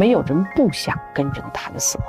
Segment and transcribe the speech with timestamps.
[0.00, 2.06] 没有人不想跟人谈死亡。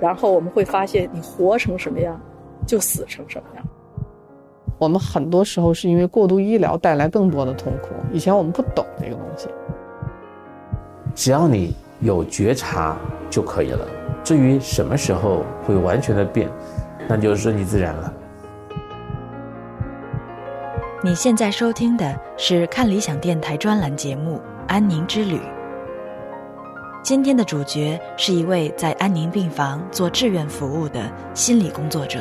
[0.00, 2.18] 然后我们会发现，你活成什么样，
[2.66, 3.64] 就死成什么样。
[4.78, 7.90] 我们很多时候是因为过度医疗带来更多的痛苦。
[8.10, 9.46] 以前我们不懂这个东西。
[11.14, 12.96] 只要你有觉察
[13.28, 13.86] 就可以了。
[14.24, 16.48] 至于什么时候会完全的变，
[17.06, 18.10] 那就顺其自然了。
[21.02, 24.36] 你现在收听的是看理想电台专栏节目
[24.66, 25.36] 《安宁之旅》。
[27.04, 32.20] 今天的主角是一位在安宁病房做志愿服务的心理工作者。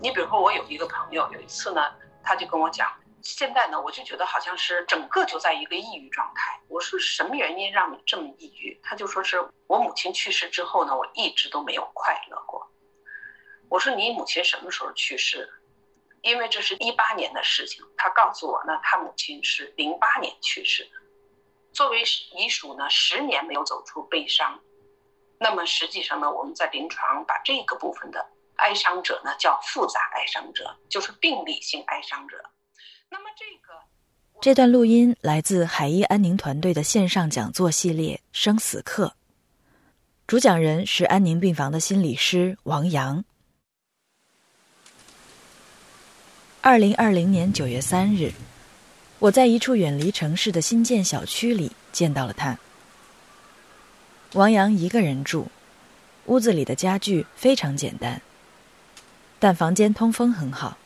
[0.00, 1.80] 你比如说，我有一个朋友，有一次呢，
[2.24, 2.90] 他就跟我讲，
[3.22, 6.58] 现在呢，我就觉得好像是整个就在一个抑郁状态。
[6.66, 8.76] 我说什么原因让你这么抑郁？
[8.82, 12.68] 他就说是我母亲去世之后呢，我一直都没有快乐过。
[13.68, 15.48] 我说你母亲什么时候去世？
[16.22, 20.90] 因为这是一八年的事情，他告诉我呢，他母亲是零八年去世的。
[21.72, 22.02] 作为
[22.36, 24.60] 遗属呢，十年没有走出悲伤。
[25.38, 28.26] 那么实际上呢，我们在临床把这个部分的
[28.56, 32.42] 哀伤者呢叫复杂哀伤者，就是病理性哀伤者。
[33.08, 33.74] 那么这个
[34.42, 39.06] 这段录音来自海医安宁团队的线上讲座系列《生死课》，
[40.26, 43.24] 主讲人是安宁病房的心理师王阳。
[46.62, 48.34] 二零二零年九月三日，
[49.18, 52.58] 我在一处远离城市的新建小区里见到了他。
[54.34, 55.48] 王阳一个人住，
[56.26, 58.20] 屋子里的家具非常简单，
[59.38, 60.76] 但房间通风很好，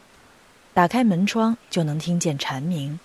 [0.73, 3.01] 打开门窗就能听见蝉鸣。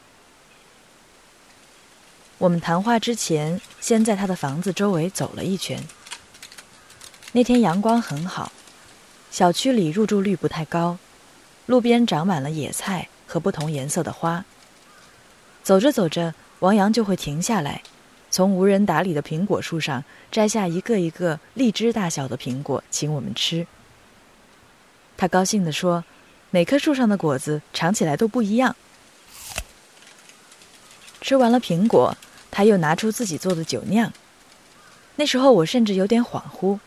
[2.38, 5.84] 我们谈话之前，先在他的房子周围走了一圈。
[7.32, 8.52] 那天阳光很好，
[9.32, 11.00] 小区里入住率不太高。
[11.70, 14.44] 路边长满了野菜和不同颜色的花。
[15.62, 17.84] 走着走着，王阳就会停下来，
[18.32, 23.68] 从无人打理的苹果树上摘下一个一个荔枝大小的苹果，请我们吃。
[25.16, 26.04] 他高兴地说
[26.50, 28.76] ：“每棵树上的果子尝起来都不一样。”
[31.22, 32.18] 吃完了苹果，
[32.50, 34.12] 他又拿出自己做的酒酿。
[35.18, 36.80] 那时候我甚至有点恍惚，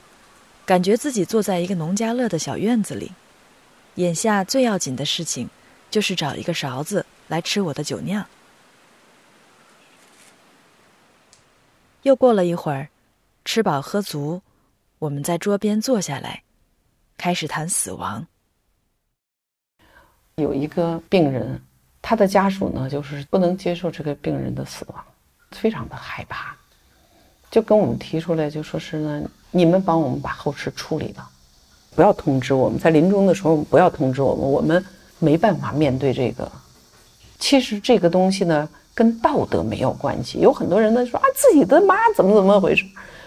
[0.66, 3.12] 感觉自己坐在一个农家乐的小院子里。
[3.96, 5.50] 眼下最要紧的事情，
[5.90, 8.26] 就是找一个勺子来吃我的酒酿。
[12.02, 12.88] 又过了一会儿，
[13.44, 14.40] 吃饱喝足，
[14.98, 16.42] 我们在桌边坐下来，
[17.18, 18.26] 开始谈死亡。
[20.36, 21.62] 有一个病人，
[22.00, 25.04] 他的家属呢，就是不能接受这个病人的死亡，
[25.50, 26.56] 非常的害怕，
[27.50, 31.28] 就跟我们提出来，就说是呢，你们帮我们把后事处理了。
[31.94, 34.84] 不要通知我们，在临终的时候不要通知我们，我们
[35.18, 36.50] 没办法面对这个。
[37.38, 40.38] 其实这个东西呢，跟道德没有关系。
[40.38, 42.84] 有很多人呢说啊，自己的妈怎么怎么回事？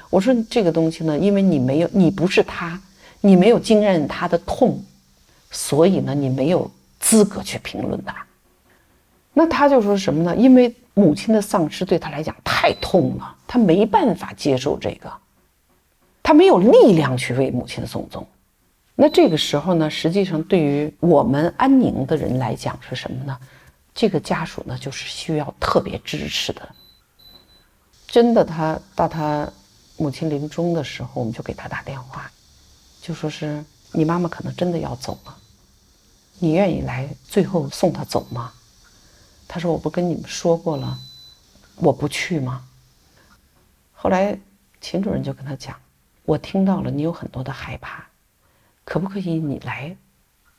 [0.09, 2.79] 我说这个东西呢，因为你没有，你不是他，
[3.21, 4.81] 你没有经验他的痛，
[5.51, 8.15] 所以呢，你没有资格去评论他。
[9.33, 10.35] 那他就说什么呢？
[10.35, 15.11] 因为母亲的丧失对他来讲太痛了，他没办法接受这个，
[16.23, 18.25] 他没有力量去为母亲送终。
[18.95, 23.37] 那这个时候呢，实际上对于我们安宁的人来讲是什么呢？
[23.93, 26.69] 这个家属呢，就是需要特别支持的。
[28.07, 29.51] 真的，他到他
[29.97, 32.31] 母亲临终的时候，我们就给他打电话，
[33.01, 35.37] 就说是你妈妈可能真的要走了，
[36.39, 38.53] 你愿意来最后送她走吗？
[39.47, 40.97] 他说：“我不跟你们说过了，
[41.75, 42.65] 我不去吗？”
[43.93, 44.37] 后来
[44.81, 45.75] 秦主任就跟他讲
[46.25, 48.03] ：“我听到了，你有很多的害怕。”
[48.85, 49.97] 可不可以你来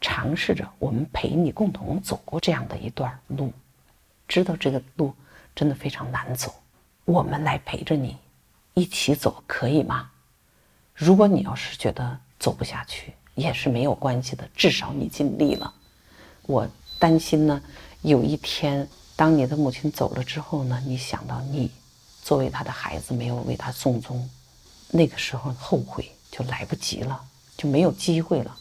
[0.00, 3.52] 尝试着，我们陪你共同走过这样的一段路，
[4.28, 5.14] 知道这个路
[5.54, 6.52] 真的非常难走，
[7.04, 8.18] 我们来陪着你
[8.74, 10.10] 一起走，可以吗？
[10.92, 15.72] 如果你要是觉得走不下去，也是没有关系的，至少你尽力了。
[16.42, 16.68] 我
[16.98, 17.62] 担心呢，
[18.02, 21.70] 有一天当你的母亲走了之后呢，你想到你
[22.22, 24.28] 作为他的孩子没有为他送终，
[24.90, 27.24] 那个时候后悔就来不及了。
[27.56, 28.56] 就没有机会了。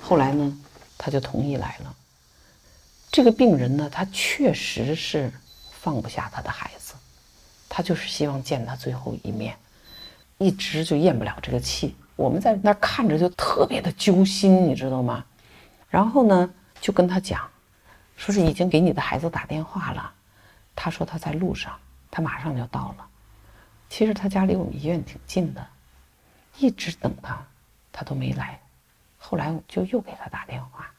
[0.00, 0.58] 后来呢，
[0.98, 1.94] 他就同意来了。
[3.10, 5.32] 这个病人呢，他确实是
[5.70, 6.94] 放不下他的孩子，
[7.68, 9.56] 他就是希望见他最后一面，
[10.38, 11.94] 一直就咽不了这个气。
[12.16, 15.24] 我们在那儿看着就特别的揪心，你知道吗？
[15.88, 16.50] 然后呢，
[16.80, 17.48] 就跟他讲，
[18.16, 20.12] 说是已经给你的孩子打电话了，
[20.74, 21.78] 他说他在路上，
[22.10, 23.06] 他马上就到了。
[23.90, 25.66] 其实他家离我们医院挺近的，
[26.58, 27.44] 一直等他。
[27.92, 28.58] 他都没来，
[29.18, 30.90] 后来我就又给他打电话，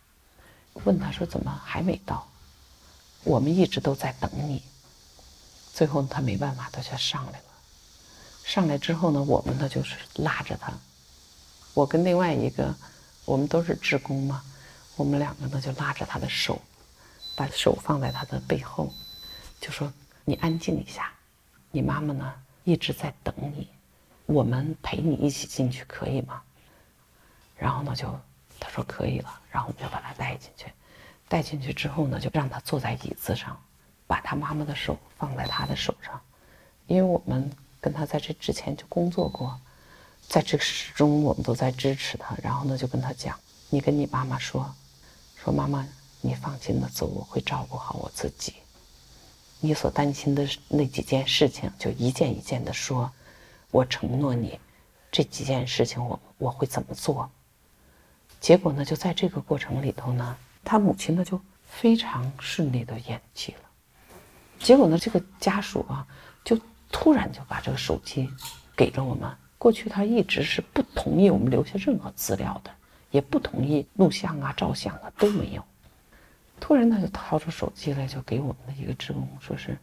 [0.86, 2.28] 问他说怎么还没到？
[3.24, 4.62] 我们一直都在等你。
[5.74, 7.46] 最后他没办法，他就上来了。
[8.44, 10.72] 上来之后呢，我们呢就是拉着他，
[11.74, 12.76] 我跟另外一个，
[13.26, 14.44] 我们都是职工嘛，
[14.96, 16.62] 我们两个呢就拉着他的手，
[17.36, 18.94] 把手放在他的背后，
[19.60, 19.92] 就说
[20.26, 21.12] ：“你安静一下，
[21.72, 22.34] 你妈妈呢
[22.66, 23.68] 一直在等你，
[24.26, 26.42] 我们陪你一起进去可以吗？”
[27.64, 28.08] 然后呢就
[28.60, 30.66] 他说可以了，然后我们就把他带进去，
[31.30, 33.58] 带进去之后呢就让他坐在椅子上，
[34.08, 36.20] 把他妈妈的手放在他的手上，
[36.88, 37.50] 因为我们。
[37.84, 39.60] 跟他在这之前就工作过，
[40.30, 42.34] 在这始终我们都在支持他。
[42.42, 43.38] 然后呢，就跟他讲
[43.70, 44.74] ：“你跟你妈妈说，
[45.36, 45.86] 说妈妈，
[46.22, 48.54] 你放心的走，我会照顾好我自己。
[49.60, 53.12] 你所担心的那几件事情，就一件一件的说。
[53.70, 54.58] 我承诺你，
[55.12, 57.30] 这几件事情我我会怎么做。”
[58.44, 60.36] 结果呢，就在这个过程里头呢，
[60.66, 63.60] 他母亲呢就非常顺利的咽气了。
[64.60, 66.06] 结果呢，这个家属啊
[66.44, 66.60] 就。
[66.96, 68.30] 突然就把这个手机
[68.76, 69.28] 给了我们。
[69.58, 72.70] 过去他一直是不同意我们留下任何资料的，
[73.10, 75.66] 也不同意录像啊、照相啊都没有。
[76.60, 79.76] 突然他就掏出手机来，就给我们的一个职工说是，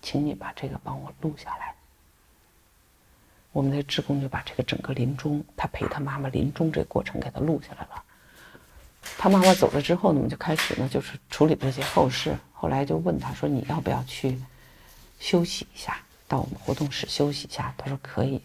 [0.00, 1.73] 请你把这个帮我录下来。
[3.54, 8.02] 我们的职工就把这个整个临终，他陪他妈妈临终这个过程给他录下来了。
[9.16, 12.36] 他妈妈走了之后呢，我们就开始呢就是处理这些后事。
[12.52, 14.36] 后来就问他说你要不要去
[15.20, 15.96] 休息一下？
[16.26, 18.40] 到我们活动室休息一下，他说可以，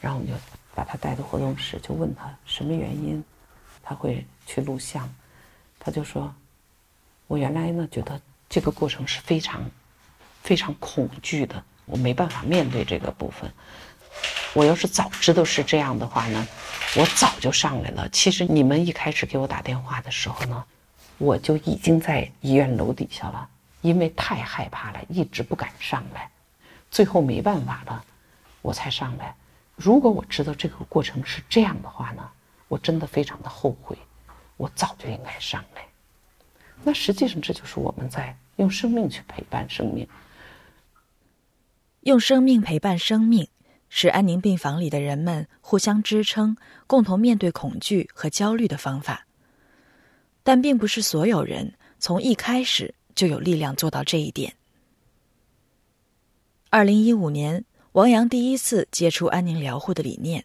[0.00, 0.36] 然后我们就
[0.74, 3.22] 把他带到活动室，就问他什么原因，
[3.80, 5.08] 他会去录像，
[5.78, 6.34] 他就说，
[7.28, 9.62] 我原来呢觉得这个过程是非常，
[10.42, 13.52] 非常恐惧的，我没办法面对这个部分，
[14.54, 16.48] 我要是早知道是这样的话呢，
[16.96, 18.08] 我早就上来了。
[18.08, 20.64] 其实你们一开始给我打电话的时候呢，
[21.18, 23.48] 我就已经在医院楼底下了，
[23.82, 26.30] 因为太害怕了，一直不敢上来。
[26.90, 28.04] 最后没办法了，
[28.62, 29.34] 我才上来。
[29.76, 32.28] 如果我知道这个过程是这样的话呢，
[32.66, 33.96] 我真的非常的后悔，
[34.56, 35.82] 我早就应该上来。
[36.82, 40.08] 那实际上这就是我们在用生命去陪伴生命，
[42.00, 43.46] 用生命陪伴生命，
[43.88, 46.56] 是安宁病房里的人们互相支撑、
[46.86, 49.26] 共同面对恐惧和焦虑的方法。
[50.42, 54.54] 但并不是所有人从一开始就有力量做到这一点。
[56.70, 60.44] 二零一五年，王阳第一次接触安宁疗护的理念。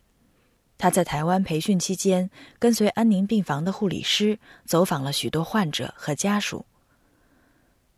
[0.77, 2.29] 他在台湾培训期间，
[2.59, 6.65] 跟随安宁病房的护理师走访了许多患者和家属。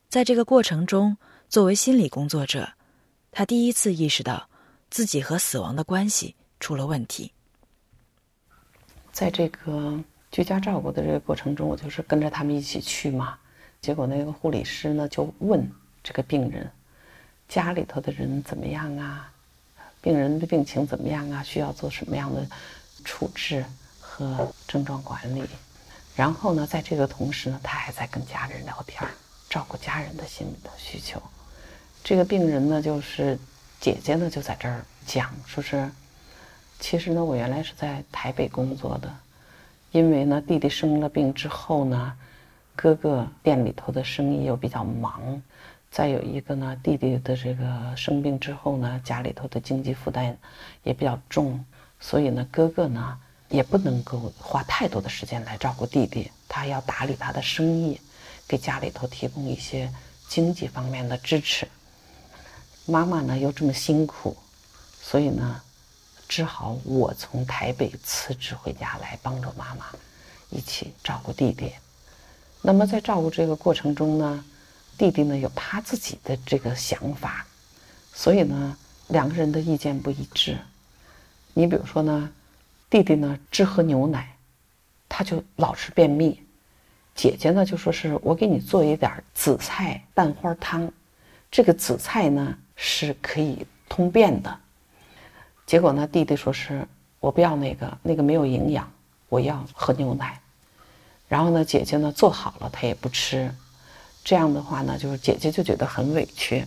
[0.09, 1.17] 在这个过程中，
[1.49, 2.73] 作为心理工作者，
[3.31, 4.47] 他第一次意识到
[4.89, 7.31] 自己和死亡的关系出了问题。
[9.11, 9.99] 在这个
[10.31, 13.37] 居家照顾的这个过程中，我就是跟着他们一起去嘛。
[13.81, 15.69] 结果那个护理师呢，就问
[16.03, 16.69] 这个病人。
[17.47, 19.31] 家里头的人怎么样啊？
[20.01, 21.43] 病人的病情怎么样啊？
[21.43, 22.43] 需要做什么样的
[23.03, 23.63] 处置
[23.99, 25.43] 和症状管理？
[26.15, 28.99] 然后呢，在这个同时呢，他还在跟家人聊天，
[29.47, 31.21] 照顾家人的心理的需求。
[32.03, 33.37] 这个病人呢，就是
[33.79, 35.89] 姐姐呢，就在这儿讲，说是
[36.79, 39.13] 其实呢，我原来是在台北工作的，
[39.91, 42.13] 因为呢，弟弟生了病之后呢，
[42.75, 45.41] 哥哥店里头的生意又比较忙。
[45.91, 50.35] 再有一个呢，弟弟的这个生病之后呢，家里头的经济负担
[50.83, 51.63] 也比较重，
[51.99, 53.17] 所以呢，哥哥呢
[53.47, 58.01] 也不能够花太多的时间来照顾弟弟，他要打理他的生意，
[58.47, 59.89] 给家里头提供一些
[60.27, 61.65] 经济方面的支持。
[62.85, 64.35] 妈妈呢又这么辛苦，
[65.01, 65.61] 所以呢，
[66.27, 69.85] 只好我从台北辞职回家来帮着妈妈
[70.49, 71.71] 一起照顾弟弟。
[72.61, 74.45] 那么在照顾这个过程中呢。
[74.97, 77.45] 弟弟呢有他自己的这个想法，
[78.13, 78.77] 所以呢
[79.09, 80.57] 两个人的意见不一致。
[81.53, 82.31] 你比如说呢，
[82.89, 84.37] 弟弟呢只喝牛奶，
[85.09, 86.41] 他就老是便秘。
[87.13, 90.89] 姐姐呢就说是我给你做一点紫菜蛋花汤，
[91.51, 94.57] 这个紫菜呢是可以通便的。
[95.65, 96.87] 结果呢弟弟说是
[97.19, 98.91] 我不要那个，那个没有营养，
[99.29, 100.39] 我要喝牛奶。
[101.27, 103.53] 然后呢姐姐呢做好了她也不吃。
[104.23, 106.65] 这样的话呢，就是姐姐就觉得很委屈，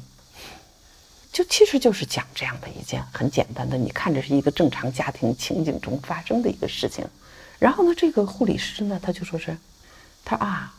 [1.33, 7.05] 就其实就是讲这样的一件很简单的，你看着是一个正常家庭情景中发生的一个事情。
[7.59, 9.59] 然后呢，这个护理师呢，他就说是，
[10.25, 10.73] 他啊，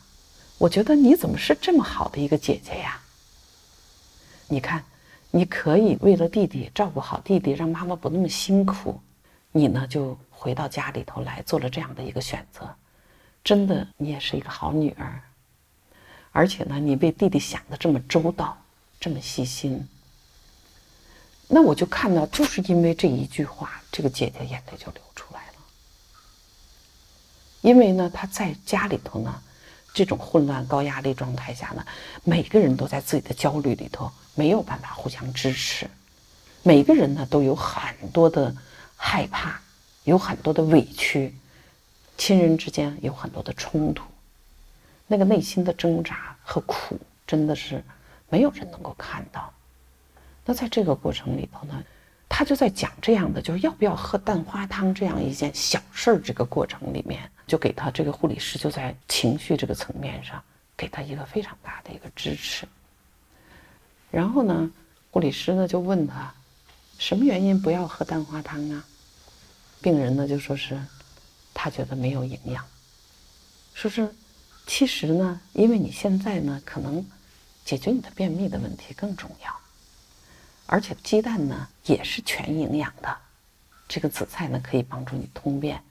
[0.58, 3.02] 我觉得你怎么是这么好的一个姐姐呀？
[4.48, 4.82] 你看，
[5.32, 9.00] 你可以为了弟弟照顾好弟弟，让妈妈不那么辛苦，
[9.52, 12.68] 你呢就回到家里头来做了这样的一个选择，
[13.44, 15.22] 真的，你也是一个好女儿。
[16.32, 18.58] 而且呢，你为弟弟想的这么周到，
[19.00, 19.88] 这么细心。
[21.48, 25.54] 那我就看到，就是因为这一句话，这个姐姐眼泪就流出来了。
[27.62, 29.42] 因为呢，她在家里头呢，
[29.94, 31.86] 这种混乱、高压力状态下呢，
[32.24, 35.90] 每个人都在自己的焦虑里头，没有办法互相支持。
[36.64, 38.54] 每个人呢，都有很多的
[38.96, 39.60] 害怕，
[40.04, 41.34] 有很多的委屈，
[42.18, 44.04] 亲人之间有很多的冲突，
[45.08, 47.84] 那个内心的挣扎和苦，真的是
[48.30, 49.52] 没有人能够看到。
[50.46, 51.84] 那在这个过程里头呢，
[52.30, 56.22] 他就在讲这样的，就是要不要喝蛋花汤这样一件小事儿。
[56.22, 60.42] 这个过程里面，就给他这个护理师就在情绪这个层面上
[60.78, 62.66] 给他一个非常大的一个支持。
[64.12, 64.72] 然后呢，
[65.12, 66.34] 护理师呢就问他，
[66.98, 68.86] 什么原因不要喝蛋花汤啊？
[69.82, 70.80] 病人呢就说是，
[71.54, 72.64] 他觉得没有营养。
[73.74, 74.08] 说是，
[74.66, 77.06] 其实呢，因为你现在呢可能
[77.66, 79.59] 解决你的便秘的问题更重要。
[80.72, 83.18] 而且鸡蛋呢也是全营养的，
[83.88, 85.82] 这个紫菜呢可以帮助你通便。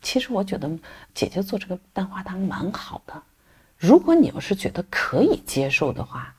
[0.00, 0.70] 其实我觉得
[1.14, 3.22] 姐姐做这个蛋花汤蛮好的。
[3.76, 6.34] 如果你要是觉得可以接受的话，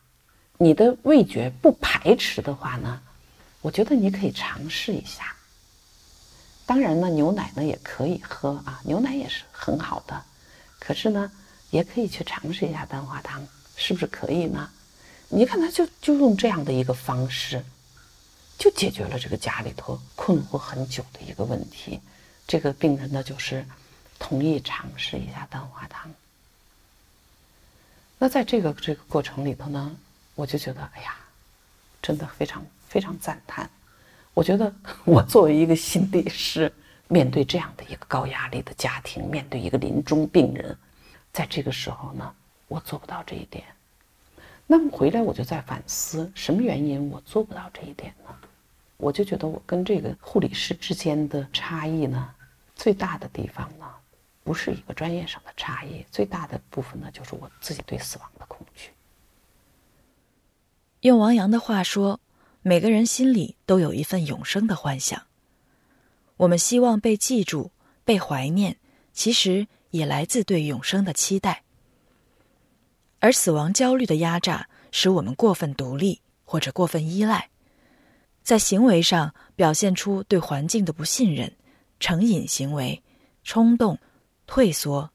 [0.57, 2.99] 你的味觉不排斥的话呢，
[3.61, 5.35] 我觉得你可以尝试一下。
[6.65, 10.19] 当然呢，牛奶呢也可以喝啊，牛奶也是很好的。
[10.79, 11.31] 可是呢，
[11.69, 14.67] 也可以去尝试一下蛋花汤，是不是可以呢？
[15.29, 17.63] 你看，他就就用这样的一个方式，
[18.57, 21.99] 就解决了这个家里头困惑很久的一个问题。
[22.47, 23.65] 这个病人呢，就是
[24.17, 26.09] 同意尝试一下蛋花汤。
[28.17, 29.95] 那在这个这个过程里头呢，
[30.33, 31.15] 我就觉得，哎呀，
[32.01, 33.69] 真的非常非常赞叹。
[34.33, 36.73] 我觉得 我作为一个心理师，
[37.09, 40.75] 面对这样的一个高压力的家庭，面对一个临终病人，
[41.33, 42.33] 在这个时候呢，
[42.69, 43.65] 我做不到这一点。
[44.69, 48.35] 那么回来我就在反思，什么原因我做不到这一点呢？
[48.97, 52.33] 我就觉得我跟这个护理师之间的差异呢，
[52.75, 53.85] 最大的地方呢，
[54.43, 58.89] 不是一个专业上的差异，最大的部分呢，就是我自己对死亡的恐惧。
[61.01, 62.19] 用王阳的话说，
[62.61, 65.21] 每个人心里都有一份永生的幻想。
[66.35, 67.71] 我们希望被记住、
[68.03, 68.77] 被怀念，
[69.13, 71.63] 其实也来自对永生的期待。
[73.19, 77.49] 而死亡焦虑的压榨，使我们过分独立或者过分依赖，
[78.43, 81.51] 在行为上表现出对环境的不信任、
[81.99, 83.03] 成瘾行为、
[83.43, 83.97] 冲动、
[84.45, 85.09] 退缩；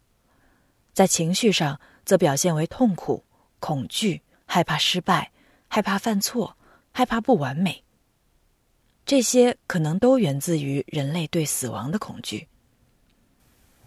[0.93, 3.25] 在情绪上则表现为痛苦、
[3.61, 5.31] 恐惧、害怕失败、
[5.69, 6.57] 害怕犯错、
[6.91, 7.83] 害怕不完美。
[9.07, 12.49] 这些可能都源自于人类对死亡的恐惧。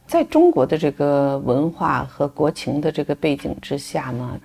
[0.08, 4.40] 在中国的这个文化和国情的这个背景之下呢，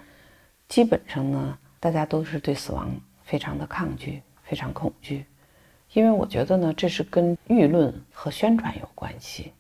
[0.69, 2.91] 基本上呢，大家都是对死亡
[3.25, 5.25] 非常的抗拒，非常恐惧。
[5.93, 9.53] 因为我觉得呢，这是跟舆论和宣传有关系。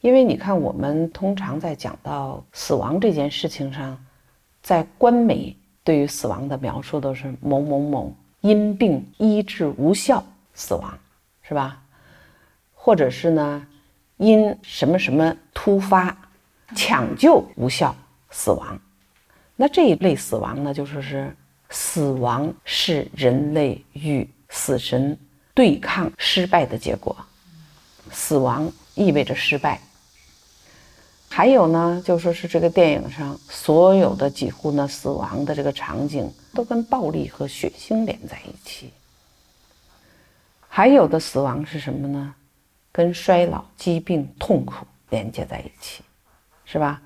[0.00, 3.96] 因为你看，我们通常在讲到死亡这件事情上，
[4.62, 10.98] 在官媒对于死亡的描述都是某某某因病医治无效死亡，
[11.42, 11.80] 是吧？
[12.74, 13.66] 或者是呢？
[14.20, 16.14] 因什么什么突发
[16.76, 17.96] 抢救无效
[18.30, 18.78] 死亡，
[19.56, 21.34] 那这一类死亡呢，就说是
[21.70, 25.18] 死亡是人类与死神
[25.54, 27.16] 对抗失败的结果，
[28.12, 29.80] 死亡意味着失败。
[31.30, 38.92] 还有呢，就说是这个电影上所有的几乎呢死亡的这个场景都跟暴力和血腥连在一起。
[40.68, 42.34] 还有的死亡是什么呢？
[42.92, 46.02] 跟衰老、疾病、痛苦连接在一起，
[46.64, 47.00] 是吧？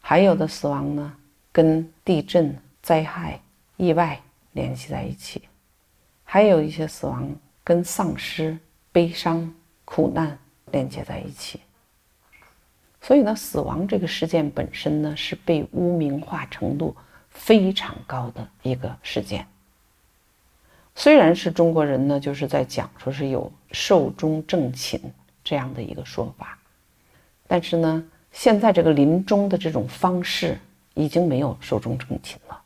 [0.00, 1.16] 还有的死亡呢，
[1.52, 3.40] 跟地震、灾害、
[3.76, 4.20] 意外
[4.52, 5.40] 联系在一起；
[6.24, 7.32] 还有一些死亡
[7.62, 8.58] 跟丧失、
[8.90, 10.36] 悲伤、苦难
[10.72, 11.60] 连接在一起。
[13.00, 16.96] 所以呢，死亡这个事件本身呢，是被污名化程度
[17.28, 19.46] 非常高的一个事件。
[20.94, 25.00] 虽然是中国人呢，就是在讲说是有寿终正寝。
[25.42, 26.58] 这样的一个说法，
[27.46, 30.58] 但是呢，现在这个临终的这种方式
[30.94, 32.62] 已经没有寿终正寝了。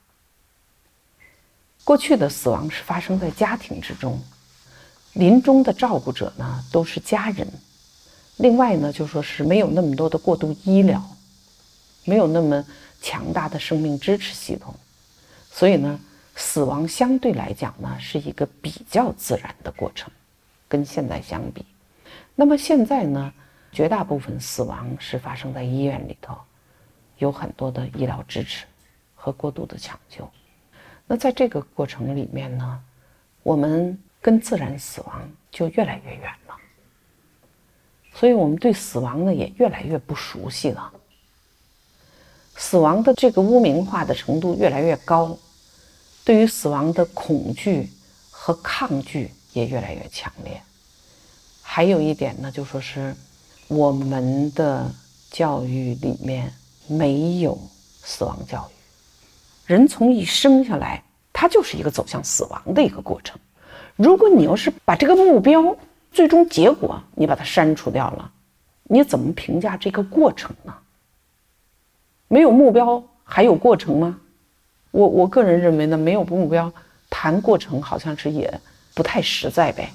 [1.84, 4.18] 过去的死亡是发生在家庭之中，
[5.12, 7.46] 临终的照顾者呢都是家人。
[8.38, 11.00] 另外呢，就说是没有那么多的过度医疗，
[12.04, 12.64] 没有那么
[13.00, 14.74] 强大的生命支持系统，
[15.52, 16.00] 所以呢，
[16.34, 20.10] 死亡相对来讲呢是一个比较自然的过程，
[20.66, 21.64] 跟现在相比。
[22.34, 23.32] 那么现在呢，
[23.70, 26.36] 绝大部分死亡是发生在医院里头，
[27.18, 28.66] 有很多的医疗支持
[29.14, 30.28] 和过度的抢救。
[31.06, 32.80] 那在这个过程里面呢，
[33.42, 36.56] 我们跟自然死亡就越来越远了，
[38.14, 40.92] 所以我们对死亡呢也越来越不熟悉了。
[42.56, 45.36] 死亡的这个污名化的程度越来越高，
[46.24, 47.90] 对于死亡的恐惧
[48.30, 50.60] 和抗拒也越来越强烈。
[51.76, 53.12] 还有一点呢，就说是
[53.66, 54.88] 我们的
[55.28, 56.54] 教育里面
[56.86, 57.58] 没有
[58.00, 58.72] 死亡教育。
[59.66, 61.02] 人从一生下来，
[61.32, 63.36] 他就是一个走向死亡的一个过程。
[63.96, 65.76] 如果你要是把这个目标、
[66.12, 68.30] 最终结果你把它删除掉了，
[68.84, 70.72] 你怎么评价这个过程呢？
[72.28, 74.20] 没有目标还有过程吗？
[74.92, 76.72] 我我个人认为呢，没有目标
[77.10, 78.60] 谈过程好像是也
[78.94, 79.92] 不太实在呗。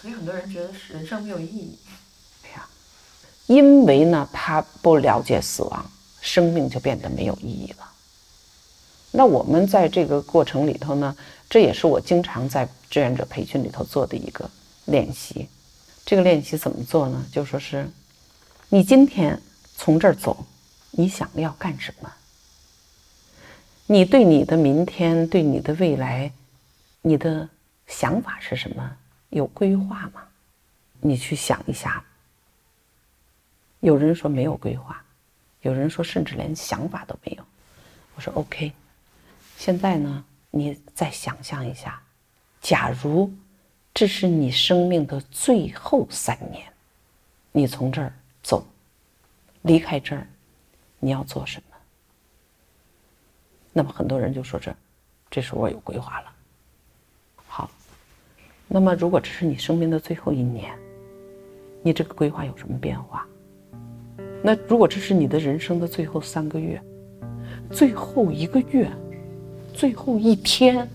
[0.00, 1.76] 所以很多人觉得人生没有意义。
[2.42, 2.68] 对呀，
[3.46, 5.90] 因为呢他不了解死亡，
[6.20, 7.90] 生命就变得没有意义了。
[9.10, 11.16] 那我们在这个过程里头呢，
[11.48, 14.48] 这也是我经常在志愿者培训里头做的一个
[14.84, 15.48] 练习。
[16.04, 17.26] 这个练习怎么做呢？
[17.32, 17.90] 就说是，
[18.68, 19.40] 你今天
[19.76, 20.46] 从这儿走，
[20.90, 22.12] 你想要干什么？
[23.86, 26.30] 你对你的明天、对你的未来，
[27.00, 27.48] 你的
[27.86, 28.96] 想法是什么？
[29.30, 30.26] 有规划吗？
[31.00, 32.04] 你去想一下。
[33.80, 35.00] 有人说没有规划，
[35.62, 37.44] 有人说甚至连想法都没有。
[38.16, 38.72] 我说 OK。
[39.56, 42.02] 现在呢，你再想象一下，
[42.60, 43.32] 假如
[43.94, 46.72] 这是你生命的最后三年，
[47.52, 48.66] 你从这儿走，
[49.62, 50.26] 离开这儿，
[50.98, 51.76] 你要做什么？
[53.72, 54.74] 那么很多人就说这，
[55.30, 56.32] 这时候我有规划了。
[58.68, 60.70] 那么如果这是你生命的最后一年，
[61.82, 63.26] 你这个规划有什么变化？
[64.42, 66.80] 那如果这是你的人生的最后三个月，
[67.70, 68.88] 最后一个月？
[69.72, 70.88] 最后一天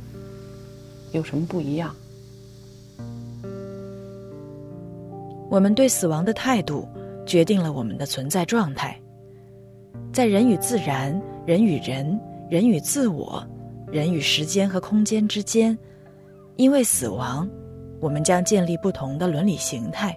[1.14, 1.96] 有什么不一样？
[5.50, 6.88] 我们对死亡的态度
[7.26, 9.00] 决定了我们的存在状态。
[10.12, 13.46] 在人与自然、人与人、人与自我、
[13.92, 15.78] 人与时间和空间之间，
[16.56, 17.50] 因为死亡，
[18.04, 20.16] 我们将建立不同的伦理形态。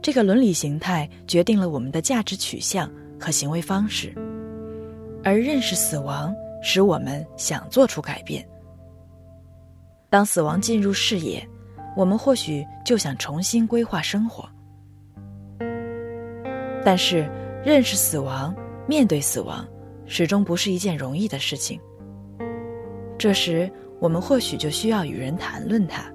[0.00, 4.14] 这个伦理形态决定了我们的价值取向和行为方式，
[5.22, 6.34] 而认识死亡。
[6.66, 8.42] 使我们想做出改变。
[10.08, 11.46] 当死亡进入视野，
[11.94, 14.48] 我们或许就想重新规划生活。
[16.82, 17.28] 但是，
[17.62, 18.56] 认识死亡、
[18.88, 19.62] 面对死亡，
[20.06, 21.78] 始终不是一件容易的事情。
[23.18, 26.10] 这时，我们或许就需要与人谈论它。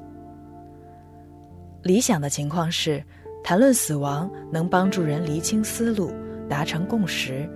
[1.90, 3.04] 理想的情况是，
[3.44, 6.14] 谈论死亡能帮助人厘清思路，
[6.48, 7.50] 达成共识，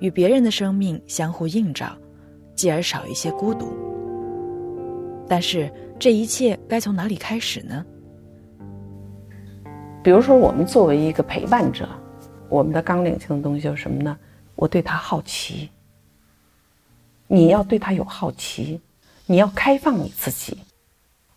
[0.00, 1.96] 与别人的生命相互映照。
[2.56, 3.72] 继而少一些孤独，
[5.28, 7.86] 但是这一切该从哪里开始呢？
[10.02, 11.88] 比如说，我们作为一个陪伴者，
[12.48, 14.18] 我们的纲领性的东西就是什么呢？
[14.56, 15.68] 我对他好奇，
[17.28, 18.80] 你要对他有好奇，
[19.26, 20.58] 你要开放你自己，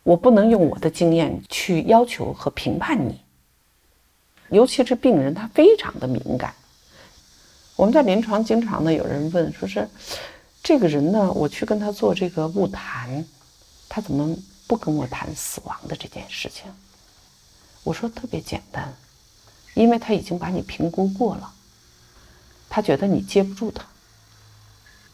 [0.02, 3.20] 我不能用我的经验去要求和评判你。
[4.48, 6.54] 尤其是病人，他非常的敏感。
[7.76, 9.88] 我们在临床经常呢，有人问说是。
[10.62, 13.24] 这个人呢，我去跟他做这个物谈，
[13.88, 14.36] 他怎么
[14.66, 16.70] 不跟我谈死亡的这件事情？
[17.82, 18.94] 我说特别简单，
[19.72, 21.50] 因为他已经把你评估过了，
[22.68, 23.82] 他觉得你接不住他。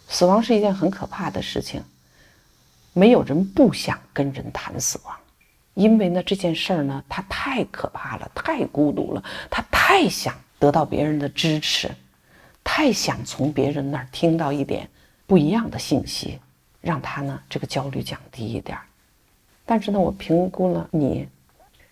[0.08, 1.80] 死亡是一件很可怕的事情，
[2.98, 5.14] 没有人不想跟人谈死亡，
[5.74, 11.90] 因为呢这件事儿呢，他太可怕了，太孤独了，他太想得到别人的支持，
[12.64, 14.88] 太想从别人那儿听到一点。
[15.26, 16.38] 不一样的信息，
[16.80, 18.84] 让他呢这个焦虑降低一点儿。
[19.66, 21.28] 但是呢，我评估了你，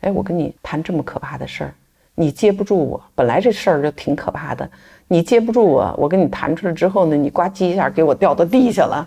[0.00, 1.74] 哎，我跟你谈这么可怕的事儿，
[2.14, 3.04] 你接不住我。
[3.14, 4.70] 本来这事儿就挺可怕的，
[5.06, 9.06] 你接不住我，我跟你谈出来之后呢，你呱唧一下给我掉到地下了，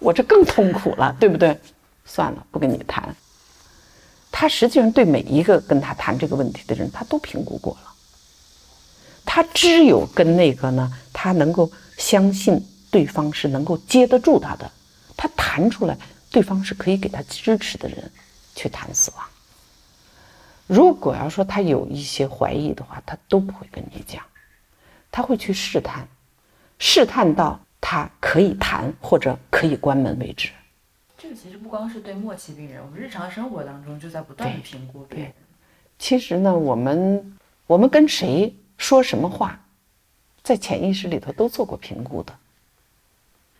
[0.00, 1.56] 我这更痛苦了，对不对？
[2.04, 3.14] 算了，不跟你谈。
[4.32, 7.92] 他实际上对每一个跟他谈这个问题的人，他都评估过了。
[9.24, 12.60] 他只有跟那个呢，他能够相信。
[12.92, 14.68] 对方是能够接得住他的，
[15.16, 15.96] 他谈出来，
[16.28, 18.10] 对方是可以给他支持的人，
[18.56, 19.24] 去谈死亡。
[20.66, 24.20] 如果要说他有一些怀疑的话，他都不会跟你讲，
[25.08, 26.08] 他会去试探，
[26.80, 30.50] 试探到他可以谈或者可以关门为止。
[31.16, 35.32] 这个其实不光是对末期病人，我们日常生活当中就在不断的评估别人。
[35.98, 39.60] 其实呢，我们我们跟谁说什么话，
[40.42, 42.34] 在潜意识里头都做过评估的。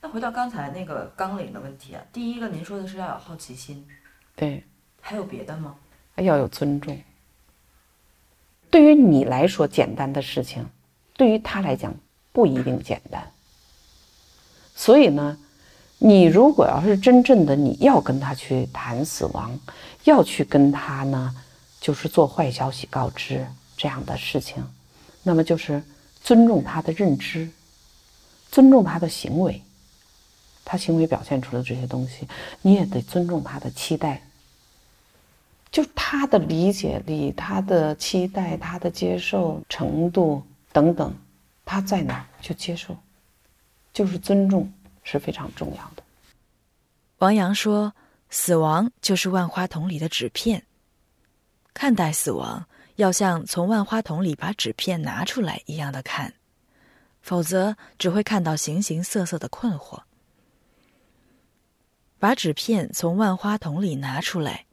[0.01, 3.87] 那回到刚才那个纲领的问题啊，第一个您说的是要有好奇心，
[4.35, 4.65] 对，
[5.01, 5.77] 还有别的吗？
[6.17, 6.99] 还要有尊重。
[8.71, 10.65] 对于你来说简单的事情，
[11.15, 11.95] 对于他来讲
[12.33, 13.31] 不一定简单。
[14.81, 15.37] 所以呢，
[15.99, 19.61] 你如果要是真正的你要跟他去谈死亡，
[20.05, 21.37] 要去跟他呢，
[21.79, 24.67] 就是做坏消息告知这样的事情，
[25.23, 25.83] 那么就是
[26.23, 27.47] 尊重他的认知，
[28.51, 29.61] 尊重他的行为，
[30.65, 32.27] 他行为表现出的这些东西，
[32.63, 34.23] 你也得尊重他的期待。
[35.71, 41.15] 就他的理解力、他的期待、他的接受程度等等，
[41.67, 42.97] 他在哪就接受，
[44.01, 46.03] 就是尊重是非常重要的。
[47.19, 47.95] 王阳说
[48.31, 50.65] ：“死亡就是万花筒里的纸片，
[51.75, 52.65] 看待死亡
[52.97, 56.33] 要像从万花筒里把纸片拿出来一样的看，
[57.21, 60.01] 否则只会看到形形色色的困惑。
[62.19, 64.65] 把纸片从万花筒里拿出来。”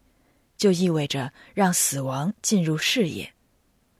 [0.55, 3.33] 就意味着让死亡进入视野，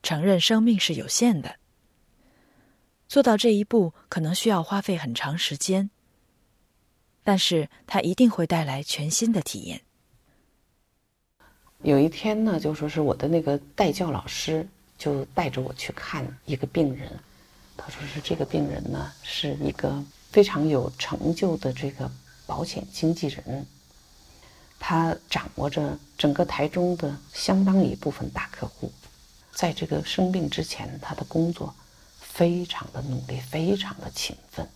[0.01, 1.57] 承认生命是有限的。
[3.07, 5.89] 做到这一步可能需要花费很长时间，
[7.23, 9.81] 但是它一定会带来全新的体验。
[11.83, 14.67] 有一天呢，就说是我的那个代教老师
[14.97, 17.11] 就带着我去看一个病人，
[17.77, 22.11] 他说是这个病人呢是一个非常有成就的这个
[22.45, 23.65] 保险经纪人。
[24.79, 28.91] 他掌握着整个台中的相当一部分大客户，
[29.53, 31.73] 在这个生病之前，他的工作
[32.37, 34.69] 非常的努力，非常的勤奋。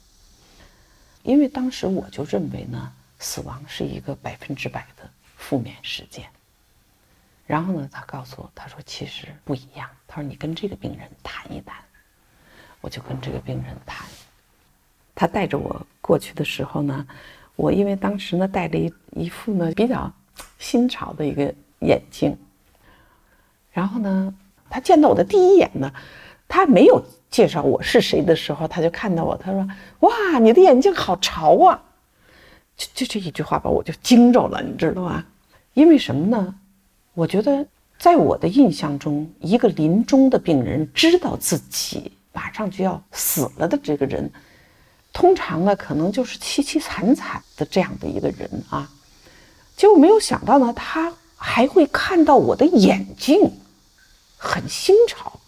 [1.22, 6.26] 因为当时我就认为呢，死亡是一个百分之百的负面事件。
[7.46, 9.88] 然后呢，他告诉我，他说其实不一样。
[10.08, 11.76] 他说你跟这个病人谈一谈，
[12.82, 14.08] 我就跟这个病人谈。
[15.14, 17.06] 他带着我过去的时候呢。
[17.58, 20.12] 我因为当时呢戴了一一副呢比较
[20.58, 22.36] 新潮的一个眼镜，
[23.72, 24.34] 然后呢，
[24.68, 25.94] 他见到我的第一眼呢，
[26.48, 29.68] 他没有介绍我是谁的时候，他就看到我，他说
[30.02, 31.82] ：“哇，你的眼镜好潮啊！”
[32.78, 35.24] 就就这一句话把我就惊着了，你知道吗？
[35.74, 36.54] 因为什么呢？
[37.14, 37.66] 我觉得
[37.98, 44.30] 在我的印象中，一个临终的病人知道自己马上就要死了的这个人。
[45.14, 48.90] 通常呢，可能就是凄凄惨惨的这样的一个人啊，
[49.78, 53.52] 结果没有想到呢，他还会看到我的眼睛，
[54.38, 55.40] 很新潮，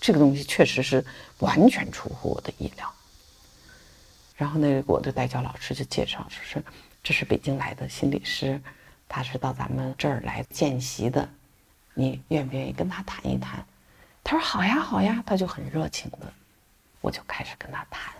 [0.00, 1.04] 这个东西确实是
[1.40, 2.92] 完全出乎我的意料。
[4.36, 6.64] 然后那个，我的代教老师就介绍说是，
[7.02, 8.58] 这是北京来的心理师，
[9.06, 11.28] 他是到咱们这儿来见习的，
[11.92, 13.62] 你愿不愿意跟他谈一谈？
[14.24, 16.32] 他说好呀，好呀，他就很热情的，
[17.00, 18.14] 我就开始跟他谈。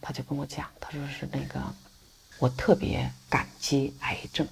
[0.00, 1.60] 他就跟我讲，他说是那个，
[2.38, 4.46] 我特别感激癌症，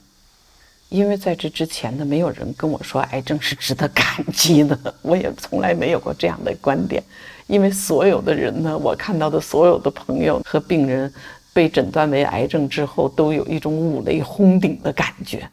[0.92, 7.02] 因为在这之前呢，没有人跟我说癌症是值得感激的，我也从来没有过这样的观点。
[7.46, 11.10] 因为所有的人呢，我看到的所有的朋友和病人
[11.54, 15.48] 被诊断为癌症之后，都有一种五雷轰顶的感觉。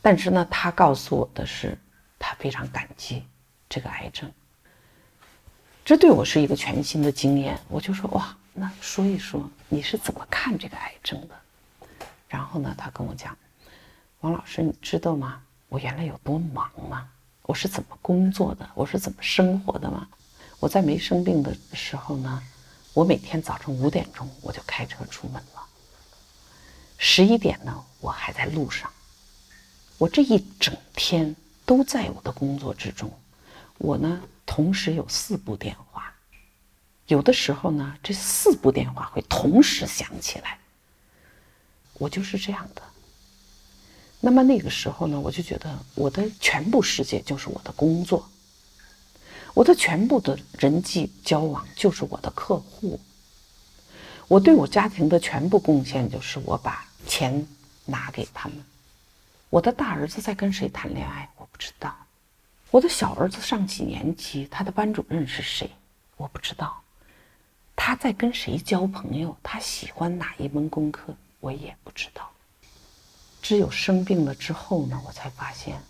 [0.00, 1.78] 但是呢，他告诉我的是，
[2.18, 3.22] 他非常感激
[3.68, 4.28] 这个癌症，
[5.84, 7.56] 这对我是一个全新的经验。
[7.68, 8.36] 我就说哇。
[8.54, 11.96] 那说一说你是怎么看这个癌症的？
[12.28, 13.34] 然后呢，他跟我讲，
[14.22, 15.42] 王老师，你知道吗？
[15.68, 17.08] 我原来有多忙吗？
[17.42, 18.70] 我是怎么工作的？
[18.76, 20.06] 我是怎么生活的吗？
[20.60, 22.40] 我在没生病的时候呢，
[22.94, 25.66] 我每天早晨五点钟我就开车出门了，
[26.98, 28.88] 十一点呢我还在路上，
[29.98, 31.34] 我这一整天
[31.66, 33.12] 都在我的工作之中，
[33.78, 36.14] 我呢同时有四部电话。
[37.08, 40.58] 有的时候呢，这四部电话会同时响起来。
[41.94, 42.82] 我就是这样的。
[44.24, 48.28] 那么那个时候呢，我就觉得我的全部世界就是我的工作，
[49.52, 53.00] 我的全部的人际交往就是我的客户。
[54.28, 57.44] 我对我家庭的全部贡献就是我把钱
[57.84, 58.64] 拿给他们。
[59.50, 61.92] 我的大儿子在跟谁谈恋爱，我不知道。
[62.70, 65.68] 我的小儿子上几年级，他的班主任是谁，
[66.16, 66.80] 我不知道。
[67.74, 69.36] 他在跟谁交朋友？
[69.42, 71.12] 他喜欢哪一门功课？
[71.40, 72.30] 我也不知道。
[73.42, 75.82] 只有生病了之后呢，我才发现，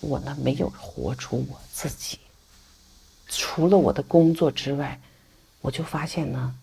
[0.00, 2.18] 我呢没有活出我自己。
[3.28, 5.00] 除了我的工作之外，
[5.62, 6.54] 我就发现呢，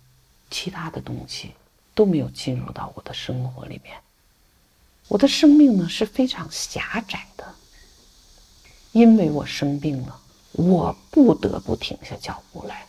[0.52, 1.54] 其他的东西
[1.96, 3.98] 都没有进入到我的生活里面。
[5.08, 7.56] 我的生命呢是非常狭窄的，
[8.92, 12.86] 因为我生病了，我不得不停下脚步来。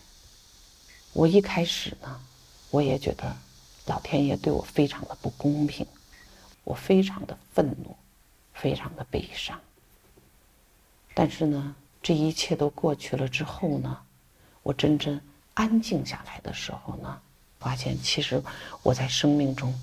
[1.14, 2.20] 我一开始呢，
[2.70, 3.34] 我也觉得
[3.86, 5.86] 老天爷对我非常的不公平，
[6.64, 7.96] 我非常的愤怒，
[8.54, 9.60] 非常的悲伤。
[11.14, 13.98] 但是呢，这一切都过去了之后呢，
[14.62, 15.20] 我真正
[15.54, 17.20] 安静下来的时候呢，
[17.58, 18.42] 发现其实
[18.82, 19.74] 我在生命中，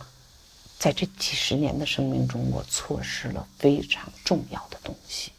[0.80, 5.32] 在这几十年的生命中，我错失了非常重要的东西。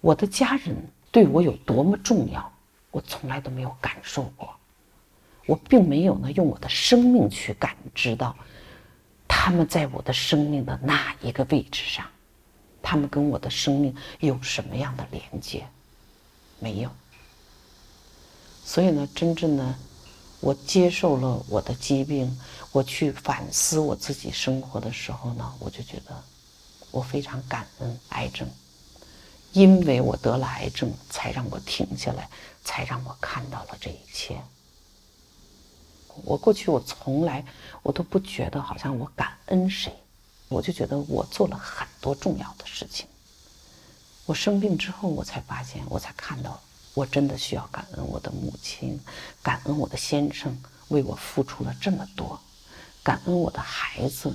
[0.00, 0.76] 我的家人
[1.10, 2.52] 对我有多么重要，
[2.90, 4.54] 我从来都没有感受过。
[5.46, 8.36] 我并没有呢用我的生命去感知到，
[9.40, 12.04] 他们在我的生命的哪一个位置上，
[12.82, 15.64] 他们跟我的生命有什么样的连接？
[16.58, 16.90] 没有。
[18.64, 19.74] 所以呢，真正的
[20.40, 22.36] 我接受了我的疾病，
[22.72, 26.20] 我去反思我自己生活的时候呢，我就觉得
[26.90, 28.46] 我非常感恩癌症。
[29.52, 32.28] 因为我得了癌症，才让我停下来，
[32.64, 34.36] 才让我看到了这一切。
[36.24, 37.44] 我过去我从来
[37.82, 39.92] 我都不觉得好像我感恩谁，
[40.48, 43.06] 我就觉得我做了很多重要的事情。
[44.26, 46.60] 我生病之后，我才发现，我才看到，
[46.94, 49.00] 我真的需要感恩我的母亲，
[49.42, 50.56] 感恩我的先生
[50.88, 52.38] 为我付出了这么多，
[53.02, 54.34] 感恩我的孩子，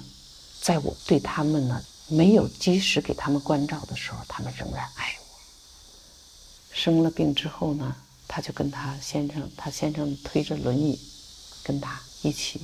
[0.61, 1.83] 在我对他们呢。
[2.09, 5.39] 没有及时给他们关照的时候，他们仍然爱我。
[6.73, 7.95] 生了病之后呢，
[8.27, 10.99] 他就跟他先生，他先生推着轮椅，
[11.63, 12.61] 跟他一起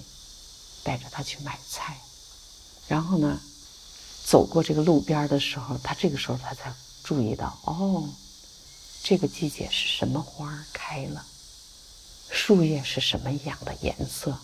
[0.84, 1.98] 带着他去买菜。
[2.88, 3.40] 然后呢，
[4.24, 8.10] 走过这个路边的时候，他这个时候他才注意到，哦，
[9.04, 11.26] 这个季节是什么花开了，
[12.30, 14.38] 树叶是什么样的颜色，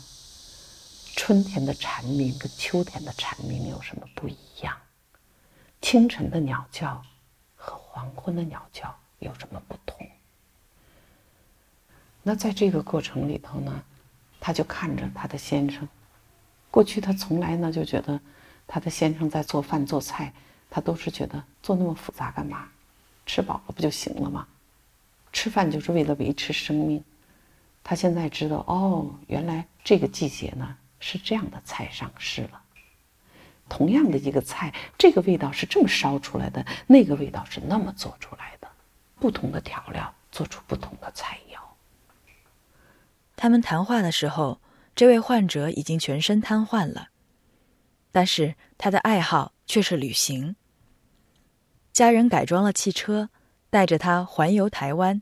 [1.16, 4.78] 春天的蝉鸣跟秋天的蝉鸣有什么不一样？
[5.82, 7.04] 清晨的鸟叫
[7.56, 10.08] 和黄昏的鸟叫有什么不同？
[12.24, 13.84] 那在这个过程里头呢，
[14.46, 15.88] 他就看着他的先生。
[16.70, 18.20] 过去他从来呢就觉得，
[18.68, 20.32] 他的先生在做饭做菜，
[20.70, 22.68] 他都是觉得做那么复杂干嘛？
[23.26, 24.48] 吃饱了不就行了吗？
[25.34, 27.04] 吃饭就是为了维持生命。
[27.84, 32.62] 他现在知道，哦，原来这个季节呢是这样的菜上市了。
[33.68, 38.68] 同样的一个菜，这个味道是这么烧出来的，那个味道是那么做出来的，
[39.20, 41.40] 不同的调料做出不同的菜。
[43.36, 44.62] 他们谈话的时候，
[44.96, 47.10] 这位患者已经全身瘫痪了，
[48.12, 50.56] 但是他的爱好却是旅行。
[51.92, 53.30] 家人改装了汽车，
[53.70, 55.22] 带着他环游台湾。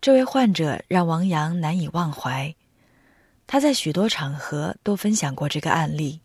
[0.00, 2.54] 这位患者让王阳难以忘怀。
[3.46, 6.20] 他在许多场合都分享过这个案例。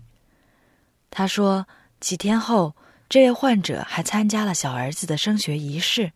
[1.10, 1.68] 他说，
[2.00, 2.76] 几天后，
[3.08, 6.12] 这位患者还参加了小儿子的升学仪式。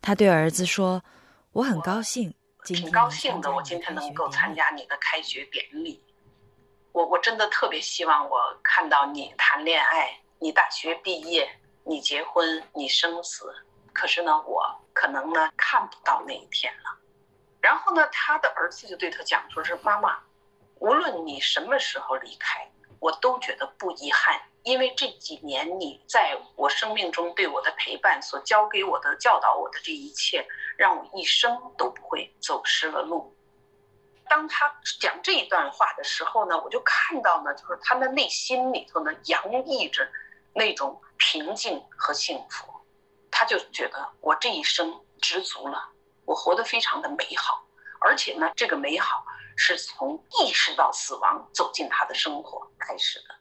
[0.00, 1.04] 他对儿子说
[1.56, 2.34] ：“我很高兴，
[2.66, 6.04] 挺高兴的，我今天能够参加你的开学典礼。
[6.92, 11.48] 我我真的特别希望我看到你谈恋爱，你大学毕业，
[11.82, 13.50] 你结婚，你生死。
[13.94, 16.94] 可是呢，我可能呢看不到那一天了。”
[17.62, 20.18] 然后呢，他的儿子就对他讲说：“是妈妈，
[20.80, 30.44] 无论你什么时候离开，我都觉得不遗憾，因为这几年你在我生命中对我的陪伴，所教给我的、教导我的这一切，
[30.76, 33.32] 让我一生都不会走失了路。”
[34.28, 40.10] 当他讲这一段话的时候呢，我就看到呢，就是他的内心里头呢洋溢着
[40.52, 42.66] 那种平静和幸福，
[43.30, 45.90] 他就觉得我这一生知足了。
[46.24, 47.64] 我活得非常的美好，
[48.00, 49.24] 而且呢，这个美好
[49.56, 53.35] 是从意识到死亡走进他的生活开始的。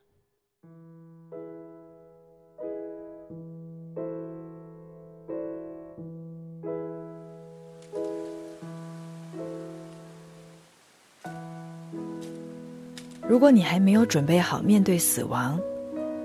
[13.35, 15.59] 如果你还没有准备好面对死亡，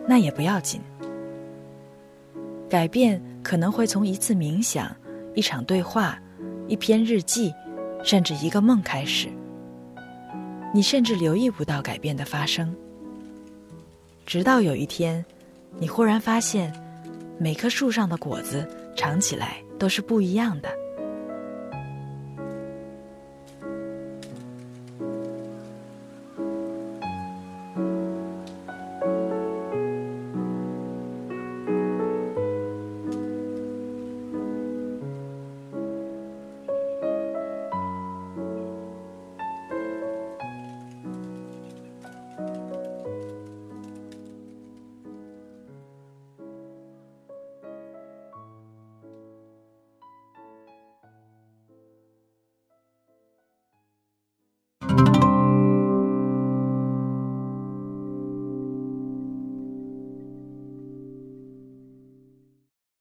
[0.07, 0.81] 那也不要紧。
[2.69, 4.95] 改变可能会从一次冥想、
[5.35, 6.17] 一场对话。
[6.69, 7.53] 一篇日记，
[8.05, 9.27] 甚至一个梦开始，
[10.73, 12.73] 你甚至留意不到改变的发生。
[14.25, 15.25] 直到有一天，
[15.81, 16.73] 你忽然发现，
[17.39, 20.69] 每棵树上的果子尝起来都是不一样的。